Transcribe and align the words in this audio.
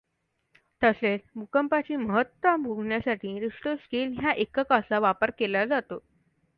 तसेच 0.81 1.21
भूकंपाची 1.35 1.95
महत्ता 1.97 2.55
मोजण्यासाठी 2.57 3.39
रिश्टर 3.39 3.75
स्केल 3.75 4.17
ह्या 4.19 4.31
एककाचा 4.33 4.99
वापर 4.99 5.31
केला 5.39 5.65
जातो. 5.65 5.99